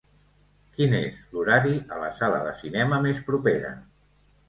[0.77, 3.75] Quin és l'horari a la sala de cinema més propera?